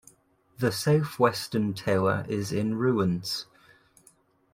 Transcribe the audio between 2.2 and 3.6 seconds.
is in ruins.